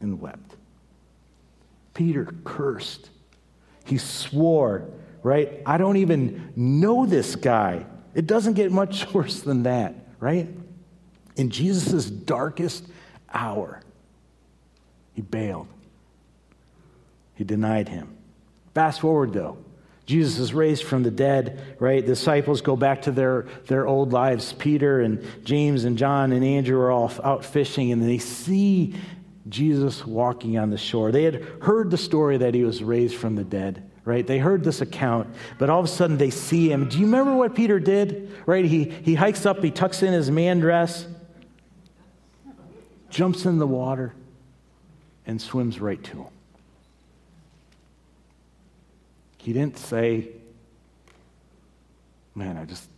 [0.00, 0.56] and wept.
[1.94, 3.10] Peter cursed.
[3.84, 4.88] He swore,
[5.22, 5.62] right?
[5.64, 7.86] I don't even know this guy.
[8.14, 10.48] It doesn't get much worse than that, right?
[11.36, 12.84] In Jesus' darkest
[13.32, 13.80] hour,
[15.14, 15.68] he bailed.
[17.34, 18.16] He denied him.
[18.74, 19.58] Fast forward, though.
[20.06, 22.00] Jesus is raised from the dead, right?
[22.00, 24.52] The disciples go back to their, their old lives.
[24.52, 28.94] Peter and James and John and Andrew are all out fishing, and they see
[29.48, 31.12] Jesus walking on the shore.
[31.12, 34.26] They had heard the story that he was raised from the dead, right?
[34.26, 35.28] They heard this account,
[35.58, 36.88] but all of a sudden they see him.
[36.88, 38.32] Do you remember what Peter did?
[38.44, 38.64] Right?
[38.64, 41.06] He, he hikes up, he tucks in his man dress,
[43.10, 44.14] jumps in the water,
[45.26, 46.32] and swims right to him.
[49.38, 50.28] He didn't say,
[52.34, 52.90] Man, I just,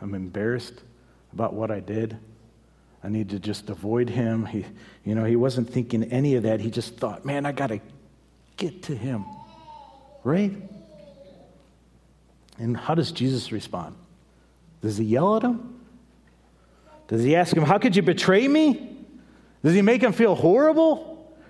[0.00, 0.82] I'm embarrassed
[1.32, 2.16] about what I did.
[3.02, 4.46] I need to just avoid him.
[4.46, 4.64] He,
[5.04, 6.60] you know, he wasn't thinking any of that.
[6.60, 7.80] He just thought, Man, I got to
[8.56, 9.24] get to him.
[10.24, 10.52] Right?
[12.58, 13.94] And how does Jesus respond?
[14.82, 15.80] Does he yell at him?
[17.06, 18.96] Does he ask him, How could you betray me?
[19.62, 21.08] Does he make him feel horrible?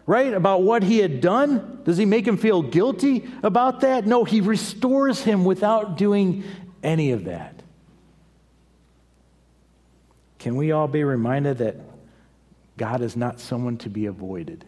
[0.09, 0.33] right?
[0.33, 1.83] About what he had done?
[1.85, 4.07] Does he make him feel guilty about that?
[4.07, 6.45] No, he restores him without doing
[6.83, 7.58] any of that.
[10.39, 11.77] Can we all be reminded that
[12.77, 14.65] God is not someone to be avoided,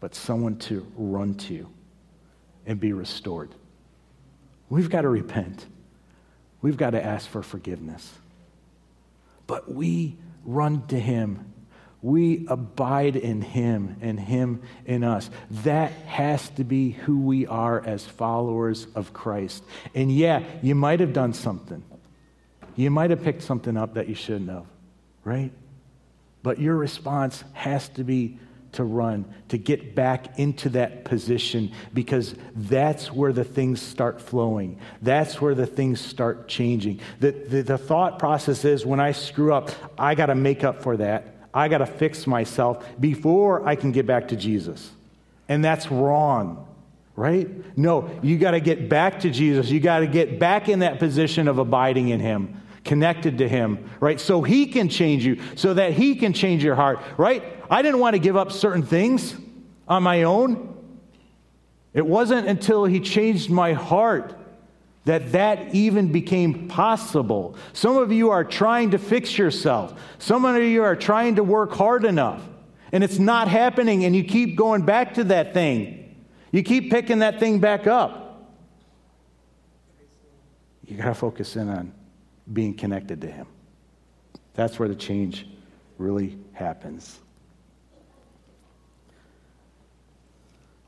[0.00, 1.68] but someone to run to
[2.66, 3.50] and be restored?
[4.68, 5.66] We've got to repent.
[6.60, 8.12] We've got to ask for forgiveness.
[9.46, 11.48] But we run to him
[12.00, 15.30] we abide in Him and Him in us.
[15.64, 19.64] That has to be who we are as followers of Christ.
[19.94, 21.82] And yeah, you might have done something.
[22.78, 24.66] You might have picked something up that you shouldn't have,
[25.24, 25.50] right?
[26.44, 28.38] But your response has to be
[28.70, 34.78] to run, to get back into that position because that's where the things start flowing.
[35.02, 37.00] That's where the things start changing.
[37.18, 40.80] The, the, the thought process is when I screw up, I got to make up
[40.80, 41.34] for that.
[41.52, 44.88] I got to fix myself before I can get back to Jesus.
[45.48, 46.68] And that's wrong,
[47.16, 47.48] right?
[47.76, 49.68] No, you got to get back to Jesus.
[49.68, 53.88] You got to get back in that position of abiding in Him, connected to Him,
[54.00, 54.18] right?
[54.18, 57.44] So He can change you, so that He can change your heart, right?
[57.70, 59.36] I didn't want to give up certain things
[59.86, 60.74] on my own.
[61.92, 64.34] It wasn't until He changed my heart
[65.04, 67.56] that that even became possible.
[67.74, 69.98] Some of you are trying to fix yourself.
[70.18, 72.42] Some of you are trying to work hard enough.
[72.90, 76.24] And it's not happening, and you keep going back to that thing.
[76.52, 78.24] You keep picking that thing back up.
[80.86, 81.92] You got to focus in on
[82.52, 83.46] being connected to Him.
[84.54, 85.46] That's where the change
[85.98, 87.18] really happens.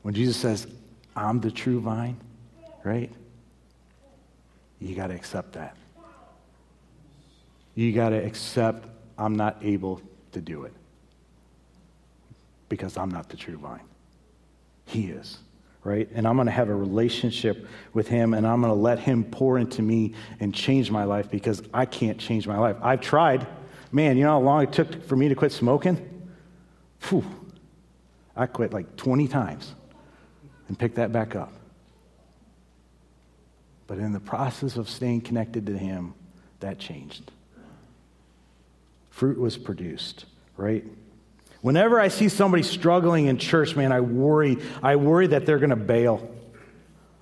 [0.01, 0.67] When Jesus says,
[1.15, 2.17] I'm the true vine,
[2.83, 3.11] right?
[4.79, 5.77] You got to accept that.
[7.75, 8.87] You got to accept
[9.17, 10.01] I'm not able
[10.31, 10.73] to do it
[12.69, 13.81] because I'm not the true vine.
[14.85, 15.37] He is,
[15.83, 16.07] right?
[16.13, 19.23] And I'm going to have a relationship with Him and I'm going to let Him
[19.23, 22.77] pour into me and change my life because I can't change my life.
[22.81, 23.47] I've tried.
[23.91, 26.07] Man, you know how long it took for me to quit smoking?
[26.99, 27.25] Phew.
[28.35, 29.73] I quit like 20 times
[30.67, 31.51] and picked that back up.
[33.87, 36.13] But in the process of staying connected to Him,
[36.61, 37.31] that changed.
[39.09, 40.25] Fruit was produced,
[40.55, 40.85] right?
[41.61, 44.57] Whenever I see somebody struggling in church, man, I worry.
[44.81, 46.27] I worry that they're going to bail.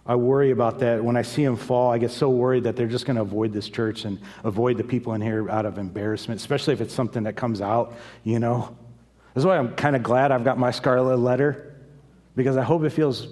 [0.06, 1.04] I worry about that.
[1.04, 3.54] When I see them fall, I get so worried that they're just going to avoid
[3.54, 7.24] this church and avoid the people in here out of embarrassment, especially if it's something
[7.24, 8.76] that comes out, you know.
[9.34, 11.76] That's why I'm kind of glad I've got my scarlet letter
[12.36, 13.28] because I hope it feels,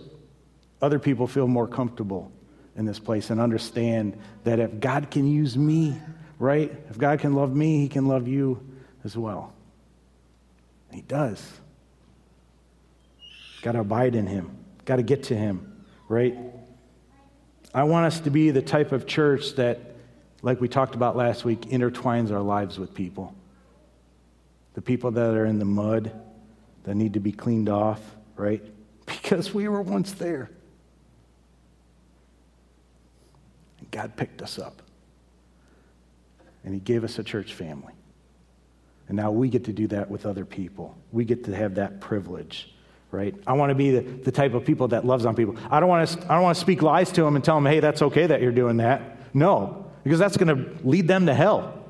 [0.81, 2.31] other people feel more comfortable
[2.75, 5.97] in this place and understand that if God can use me,
[6.37, 6.71] right?
[6.89, 8.63] If God can love me, He can love you
[9.03, 9.53] as well.
[10.97, 11.47] He does.
[13.61, 16.35] Got to abide in Him, got to get to Him, right?
[17.71, 19.93] I want us to be the type of church that,
[20.41, 23.35] like we talked about last week, intertwines our lives with people.
[24.73, 26.19] The people that are in the mud,
[26.85, 28.01] that need to be cleaned off,
[28.35, 28.63] right?
[29.05, 30.49] Because we were once there.
[33.77, 34.81] And God picked us up.
[36.63, 37.93] And He gave us a church family.
[39.07, 40.97] And now we get to do that with other people.
[41.11, 42.73] We get to have that privilege,
[43.11, 43.33] right?
[43.47, 45.55] I want to be the, the type of people that loves on people.
[45.69, 47.65] I don't, want to, I don't want to speak lies to them and tell them,
[47.65, 49.33] hey, that's okay that you're doing that.
[49.33, 51.85] No, because that's going to lead them to hell.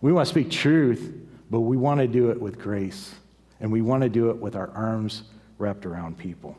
[0.00, 1.14] We want to speak truth,
[1.50, 3.14] but we want to do it with grace.
[3.60, 5.22] And we want to do it with our arms
[5.58, 6.56] wrapped around people.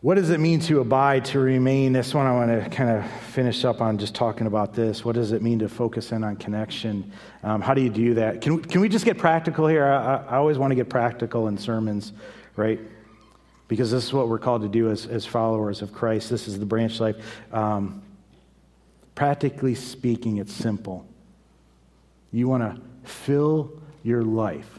[0.00, 1.92] What does it mean to abide, to remain?
[1.92, 5.04] This one I want to kind of finish up on just talking about this.
[5.04, 7.10] What does it mean to focus in on connection?
[7.42, 8.40] Um, how do you do that?
[8.40, 9.84] Can, can we just get practical here?
[9.84, 12.12] I, I always want to get practical in sermons,
[12.54, 12.78] right?
[13.66, 16.30] Because this is what we're called to do as, as followers of Christ.
[16.30, 17.16] This is the branch life.
[17.52, 18.00] Um,
[19.16, 21.04] practically speaking, it's simple.
[22.30, 24.78] You want to fill your life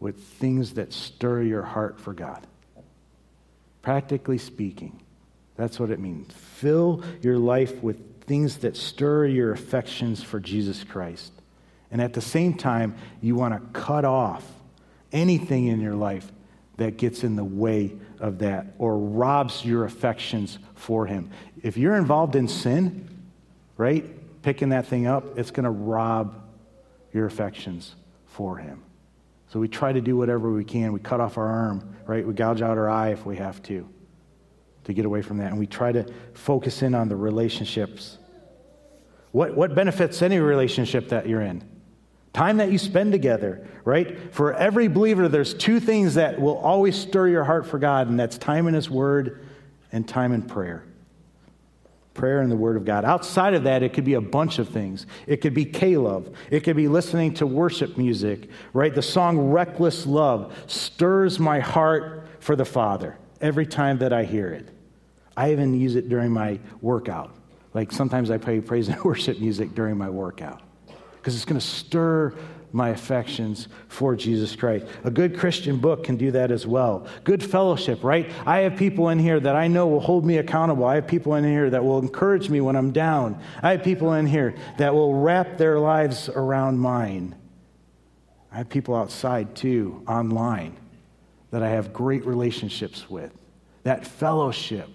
[0.00, 2.44] with things that stir your heart for God.
[3.82, 5.00] Practically speaking,
[5.56, 6.32] that's what it means.
[6.32, 11.32] Fill your life with things that stir your affections for Jesus Christ.
[11.90, 14.44] And at the same time, you want to cut off
[15.12, 16.30] anything in your life
[16.76, 21.30] that gets in the way of that or robs your affections for Him.
[21.62, 23.08] If you're involved in sin,
[23.76, 24.04] right,
[24.42, 26.40] picking that thing up, it's going to rob
[27.12, 27.94] your affections
[28.26, 28.82] for Him.
[29.48, 30.92] So we try to do whatever we can.
[30.92, 32.26] We cut off our arm, right?
[32.26, 33.88] We gouge out our eye if we have to,
[34.84, 35.50] to get away from that.
[35.50, 38.18] And we try to focus in on the relationships.
[39.32, 41.64] What, what benefits any relationship that you're in?
[42.34, 44.32] Time that you spend together, right?
[44.34, 48.20] For every believer, there's two things that will always stir your heart for God, and
[48.20, 49.46] that's time in His Word
[49.90, 50.84] and time in prayer
[52.18, 53.04] prayer and the Word of God.
[53.04, 55.06] Outside of that, it could be a bunch of things.
[55.26, 56.28] It could be K-Love.
[56.50, 58.94] It could be listening to worship music, right?
[58.94, 64.50] The song Reckless Love stirs my heart for the Father every time that I hear
[64.50, 64.68] it.
[65.36, 67.34] I even use it during my workout.
[67.72, 70.60] Like sometimes I play praise and worship music during my workout
[71.16, 72.34] because it's going to stir
[72.72, 74.86] my affections for Jesus Christ.
[75.04, 77.06] A good Christian book can do that as well.
[77.24, 78.30] Good fellowship, right?
[78.46, 80.84] I have people in here that I know will hold me accountable.
[80.84, 83.40] I have people in here that will encourage me when I'm down.
[83.62, 87.34] I have people in here that will wrap their lives around mine.
[88.52, 90.76] I have people outside too, online,
[91.50, 93.32] that I have great relationships with.
[93.82, 94.88] That fellowship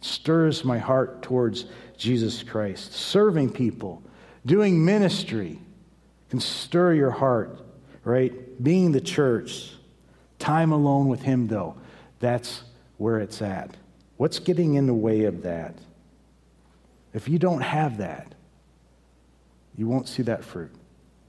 [0.00, 2.92] stirs my heart towards Jesus Christ.
[2.92, 4.02] Serving people,
[4.44, 5.58] doing ministry
[6.36, 7.58] can stir your heart,
[8.04, 8.62] right?
[8.62, 9.72] Being the church,
[10.38, 11.76] time alone with Him, though,
[12.20, 12.62] that's
[12.98, 13.74] where it's at.
[14.18, 15.78] What's getting in the way of that?
[17.14, 18.34] If you don't have that,
[19.78, 20.72] you won't see that fruit.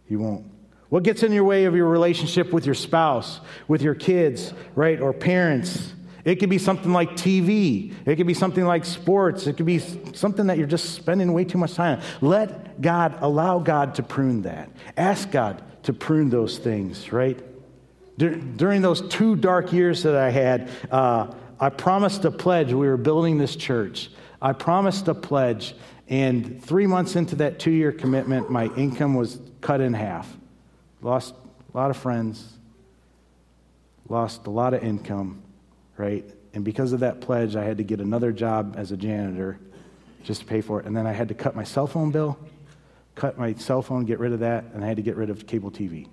[0.10, 0.46] You won't.
[0.90, 3.40] What gets in your way of your relationship with your spouse,
[3.70, 5.94] with your kids, right, or parents?
[6.28, 7.94] It could be something like TV.
[8.06, 9.48] It could be something like sports.
[9.48, 12.04] It could be something that you're just spending way too much time on.
[12.20, 14.70] Let God, allow God to prune that.
[14.98, 17.40] Ask God to prune those things, right?
[18.18, 22.74] Dur- During those two dark years that I had, uh, I promised a pledge.
[22.74, 24.10] We were building this church.
[24.42, 25.76] I promised a pledge,
[26.10, 30.36] and three months into that two year commitment, my income was cut in half.
[31.02, 31.36] Lost
[31.74, 32.52] a lot of friends,
[34.10, 35.42] lost a lot of income,
[35.98, 36.30] right?
[36.54, 39.60] And because of that pledge, I had to get another job as a janitor
[40.24, 40.86] just to pay for it.
[40.86, 42.38] And then I had to cut my cell phone bill,
[43.16, 45.46] cut my cell phone, get rid of that, and I had to get rid of
[45.48, 46.08] cable TV.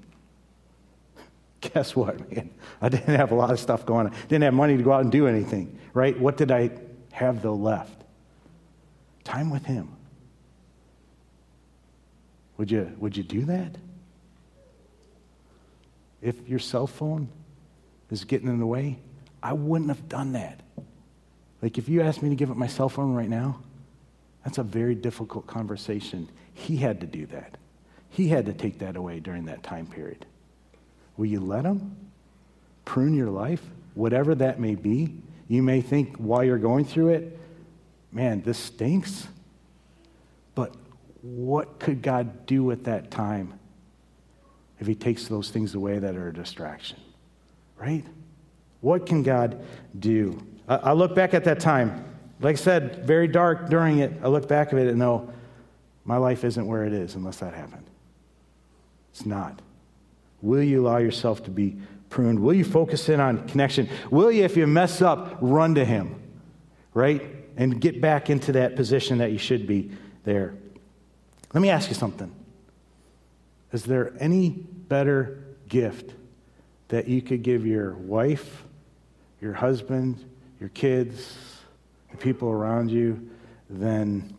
[1.61, 2.51] Guess what, man?
[2.81, 4.15] I didn't have a lot of stuff going on.
[4.29, 6.19] Didn't have money to go out and do anything, right?
[6.19, 6.71] What did I
[7.13, 8.03] have though left?
[9.25, 9.89] Time with Him.
[12.57, 13.77] Would you, would you do that?
[16.23, 17.29] If your cell phone
[18.11, 18.99] is getting in the way,
[19.45, 20.61] I wouldn't have done that.
[21.61, 23.61] Like, if you asked me to give up my cell phone right now,
[24.43, 26.31] that's a very difficult conversation.
[26.55, 27.59] He had to do that.
[28.09, 30.25] He had to take that away during that time period.
[31.17, 31.97] Will you let him
[32.85, 33.63] prune your life,
[33.95, 35.15] whatever that may be?
[35.47, 37.39] You may think while you're going through it,
[38.13, 39.29] man, this stinks.
[40.55, 40.75] But
[41.21, 43.59] what could God do at that time
[44.81, 46.99] if He takes those things away that are a distraction?
[47.77, 48.05] Right?
[48.85, 49.65] What can God
[49.99, 50.47] do?
[50.69, 52.05] I, look back at that time.
[52.41, 54.13] Like I said, very dark during it.
[54.23, 55.33] I look back at it and know
[56.05, 57.87] my life isn't where it is unless that happened.
[59.11, 59.63] It's not.
[60.43, 61.79] Will you allow yourself to be
[62.11, 62.41] pruned?
[62.41, 63.89] Will you focus in on connection?
[64.11, 66.21] Will you, if you mess up, run to Him,
[66.93, 67.23] right?
[67.57, 69.93] And get back into that position that you should be
[70.25, 70.53] there.
[71.55, 72.31] Let me ask you something.
[73.73, 76.13] Is there any better gift
[76.89, 78.65] that you could give your wife,
[79.45, 80.25] your husband,
[80.59, 81.37] your kids,
[82.11, 83.29] the people around you
[83.69, 84.35] than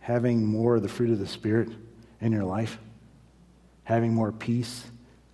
[0.00, 1.68] having more of the fruit of the Spirit
[2.20, 2.78] in your life?
[3.84, 4.84] Having more peace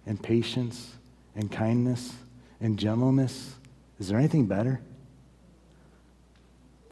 [0.04, 0.92] and patience
[1.34, 2.12] and kindness
[2.60, 3.54] and gentleness?
[3.98, 4.82] Is there anything better?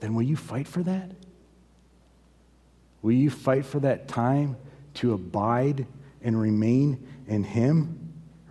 [0.01, 1.11] Then will you fight for that?
[3.03, 4.57] Will you fight for that time
[4.95, 5.86] to abide
[6.22, 8.02] and remain in Him?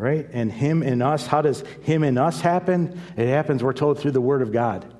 [0.01, 0.27] Right?
[0.33, 1.27] And Him in us.
[1.27, 2.99] How does Him in us happen?
[3.15, 4.91] It happens, we're told, through the Word of God.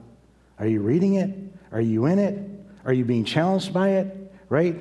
[0.59, 1.35] Are you reading it?
[1.71, 2.37] Are you in it?
[2.85, 4.31] Are you being challenged by it?
[4.47, 4.75] Right?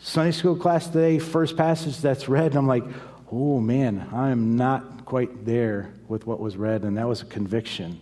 [0.00, 2.84] Sunday school class today, first passage that's read, and I'm like,
[3.32, 6.84] oh man, I'm not quite there with what was read.
[6.84, 7.98] And that was a conviction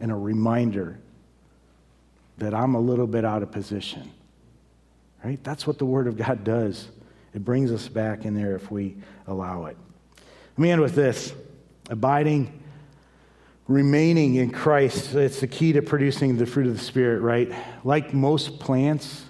[0.00, 0.98] and a reminder
[2.38, 4.10] that I'm a little bit out of position.
[5.24, 5.38] Right?
[5.44, 6.88] That's what the Word of God does.
[7.34, 8.96] It brings us back in there if we
[9.28, 9.76] allow it.
[10.56, 11.34] Let me end with this
[11.90, 12.62] abiding,
[13.68, 15.14] remaining in Christ.
[15.14, 17.52] It's the key to producing the fruit of the Spirit, right?
[17.84, 19.26] Like most plants,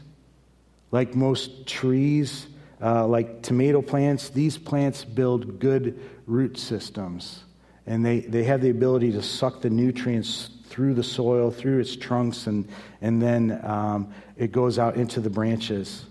[0.93, 2.47] like most trees,
[2.81, 7.43] uh, like tomato plants, these plants build good root systems.
[7.89, 11.97] And they, they have the ability to suck the nutrients through the soil, through its
[11.97, 12.69] trunks, and,
[13.01, 16.05] and then um, it goes out into the branches.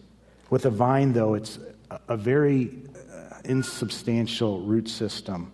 [0.50, 1.58] With a vine, though, it's
[1.90, 2.82] a, a very
[3.46, 5.52] insubstantial root system.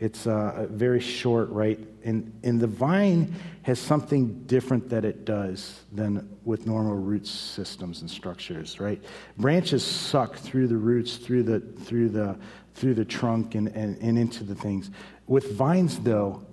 [0.00, 1.78] It's uh, very short, right?
[2.04, 8.00] And, and the vine has something different that it does than with normal root systems
[8.00, 9.02] and structures, right?
[9.38, 12.36] Branches suck through the roots, through the, through the,
[12.74, 14.90] through the trunk, and, and, and into the things.
[15.26, 16.44] With vines, though,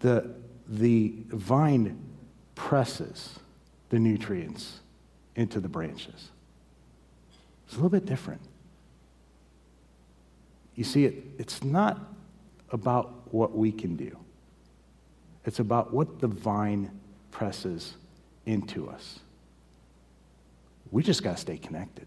[0.00, 0.34] the,
[0.68, 1.98] the vine
[2.54, 3.38] presses
[3.88, 4.80] the nutrients
[5.36, 6.30] into the branches.
[7.64, 8.42] It's a little bit different.
[10.74, 11.98] You see, it, it's not
[12.70, 14.16] about what we can do,
[15.44, 16.90] it's about what the vine
[17.30, 17.94] presses
[18.46, 19.20] into us.
[20.90, 22.06] We just got to stay connected,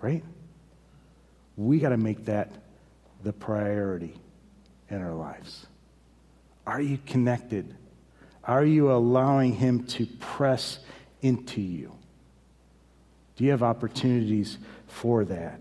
[0.00, 0.24] right?
[1.56, 2.50] We got to make that
[3.22, 4.14] the priority
[4.88, 5.66] in our lives.
[6.66, 7.74] Are you connected?
[8.44, 10.78] Are you allowing Him to press
[11.20, 11.92] into you?
[13.36, 15.60] Do you have opportunities for that?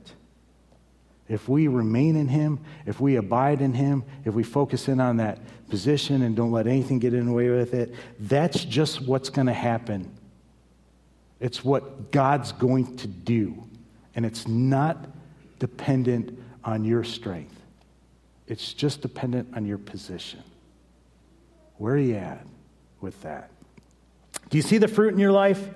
[1.29, 5.17] If we remain in Him, if we abide in Him, if we focus in on
[5.17, 9.29] that position and don't let anything get in the way with it, that's just what's
[9.29, 10.11] going to happen.
[11.39, 13.63] It's what God's going to do.
[14.15, 14.97] And it's not
[15.59, 17.55] dependent on your strength,
[18.47, 20.43] it's just dependent on your position.
[21.77, 22.45] Where are you at
[22.99, 23.51] with that?
[24.49, 25.69] Do you see the fruit in your life?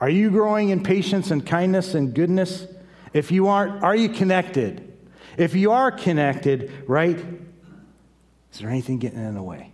[0.00, 2.66] Are you growing in patience and kindness and goodness?
[3.14, 4.92] If you aren't, are you connected?
[5.38, 7.18] If you are connected, right,
[8.52, 9.72] is there anything getting in the way?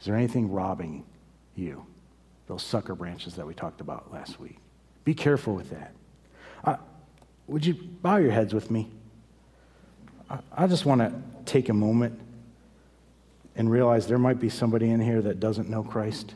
[0.00, 1.04] Is there anything robbing
[1.54, 1.86] you?
[2.48, 4.58] Those sucker branches that we talked about last week.
[5.04, 5.94] Be careful with that.
[6.64, 6.76] Uh,
[7.46, 8.90] would you bow your heads with me?
[10.28, 11.12] I, I just want to
[11.44, 12.18] take a moment
[13.56, 16.34] and realize there might be somebody in here that doesn't know Christ.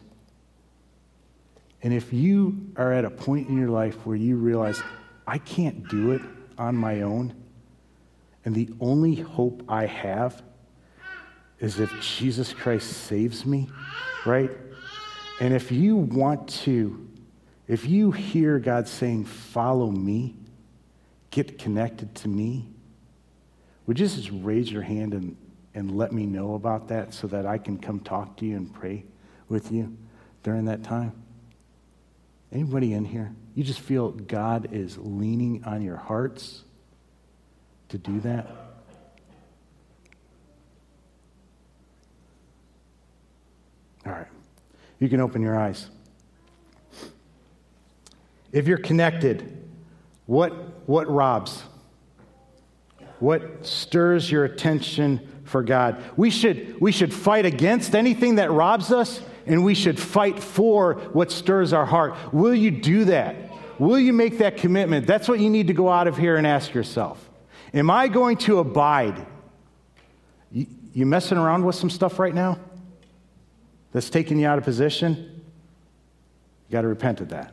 [1.83, 4.83] And if you are at a point in your life where you realize,
[5.27, 6.23] I can't do it
[6.57, 7.35] on my own,
[8.45, 10.43] and the only hope I have
[11.59, 13.69] is if Jesus Christ saves me,
[14.25, 14.51] right?
[15.41, 17.09] And if you want to,
[17.67, 20.37] if you hear God saying, Follow me,
[21.31, 22.69] get connected to me,
[23.87, 25.37] would you just raise your hand and,
[25.75, 28.73] and let me know about that so that I can come talk to you and
[28.73, 29.05] pray
[29.49, 29.97] with you
[30.43, 31.13] during that time?
[32.53, 33.35] Anybody in here?
[33.55, 36.63] You just feel God is leaning on your hearts
[37.89, 38.47] to do that?
[44.07, 44.27] All right.
[45.01, 45.91] You can open your eyes.
[48.53, 49.69] If you're connected,
[50.27, 51.63] what, what robs?
[53.19, 56.03] What stirs your attention for God?
[56.17, 60.95] We should, we should fight against anything that robs us, and we should fight for
[61.13, 62.15] what stirs our heart.
[62.33, 63.37] Will you do that?
[63.79, 65.07] Will you make that commitment?
[65.07, 67.31] That's what you need to go out of here and ask yourself.
[67.73, 69.27] Am I going to abide?
[70.51, 72.59] You, messing around with some stuff right now
[73.93, 75.17] that's taking you out of position?
[76.69, 77.53] You got to repent of that.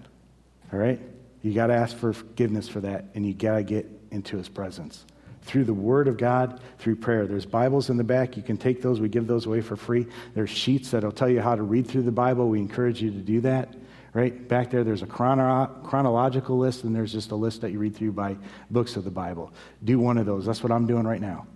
[0.72, 1.00] All right?
[1.42, 4.48] You got to ask for forgiveness for that, and you got to get into his
[4.48, 5.06] presence
[5.44, 7.28] through the Word of God, through prayer.
[7.28, 8.36] There's Bibles in the back.
[8.38, 9.00] You can take those.
[9.00, 10.08] We give those away for free.
[10.34, 12.50] There's sheets that'll tell you how to read through the Bible.
[12.50, 13.74] We encourage you to do that.
[14.14, 17.80] Right back there, there's a chrono- chronological list, and there's just a list that you
[17.80, 18.38] read through by
[18.70, 19.52] books of the Bible.
[19.84, 20.46] Do one of those.
[20.46, 21.48] That's what I'm doing right now.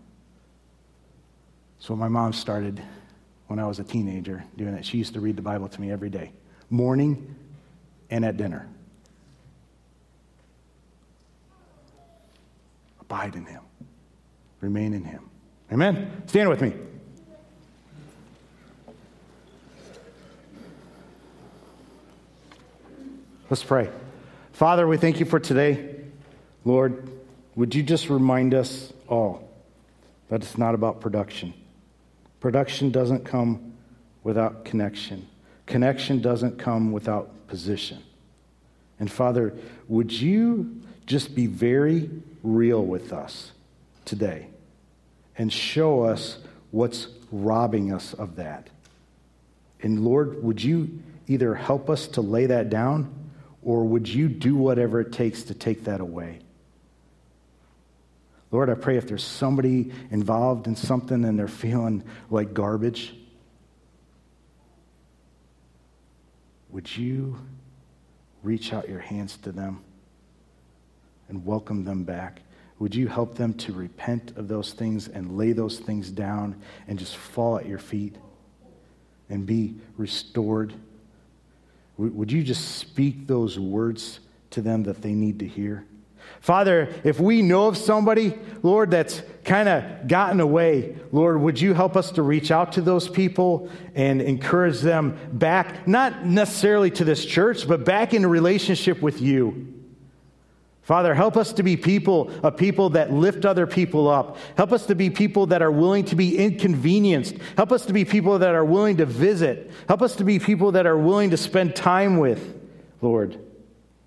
[1.80, 2.82] So my mom started
[3.46, 4.86] when I was a teenager doing that.
[4.86, 6.32] She used to read the Bible to me every day,
[6.70, 7.36] morning
[8.10, 8.68] and at dinner.
[13.00, 13.62] Abide in Him,
[14.68, 15.30] remain in Him.
[15.72, 16.24] Amen?
[16.28, 16.74] Stand with me.
[23.50, 23.90] Let's pray.
[24.52, 25.96] Father, we thank you for today.
[26.66, 27.10] Lord,
[27.56, 29.50] would you just remind us all
[30.28, 31.54] that it's not about production?
[32.42, 33.74] Production doesn't come
[34.24, 35.26] without connection,
[35.66, 38.04] connection doesn't come without position.
[39.00, 39.54] And Father,
[39.88, 42.10] would you just be very
[42.44, 43.54] real with us
[44.04, 44.48] today
[45.38, 46.40] and show us
[46.72, 48.70] what's robbing us of that?
[49.82, 53.14] And Lord, would you either help us to lay that down
[53.62, 56.40] or would you do whatever it takes to take that away?
[58.50, 63.14] Lord, I pray if there's somebody involved in something and they're feeling like garbage,
[66.70, 67.38] would you
[68.44, 69.84] reach out your hands to them
[71.28, 72.42] and welcome them back?
[72.80, 77.00] Would you help them to repent of those things and lay those things down and
[77.00, 78.16] just fall at your feet
[79.30, 80.74] and be restored?
[81.98, 84.20] Would you just speak those words
[84.52, 85.86] to them that they need to hear?
[86.40, 91.74] Father, if we know of somebody, Lord, that's kind of gotten away, Lord, would you
[91.74, 97.06] help us to reach out to those people and encourage them back, not necessarily to
[97.06, 99.77] this church, but back in a relationship with you?
[100.88, 104.38] Father, help us to be people, a people that lift other people up.
[104.56, 107.36] Help us to be people that are willing to be inconvenienced.
[107.58, 109.70] Help us to be people that are willing to visit.
[109.90, 112.58] Help us to be people that are willing to spend time with,
[113.02, 113.38] Lord.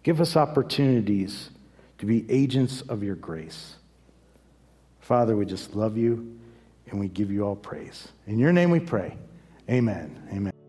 [0.04, 1.50] Give us opportunities
[1.98, 3.76] to be agents of your grace.
[5.00, 6.40] Father, we just love you
[6.86, 8.08] and we give you all praise.
[8.26, 9.18] In your name we pray.
[9.68, 10.28] Amen.
[10.32, 10.59] Amen.